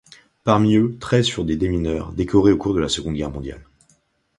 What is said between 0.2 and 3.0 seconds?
Parmi eux, treize furent des démineurs, décorés au cours de la